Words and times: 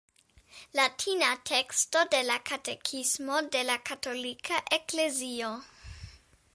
Latina 0.77 1.27
teksto 1.49 2.01
de 2.15 2.21
la 2.29 2.39
katekismo 2.51 3.39
de 3.57 3.63
la 3.71 3.77
katolika 3.91 4.63
eklezio. 4.79 5.57